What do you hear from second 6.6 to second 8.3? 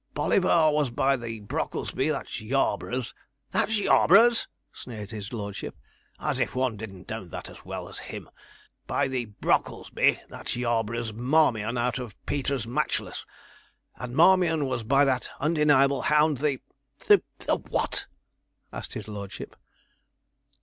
didn't know that as well as him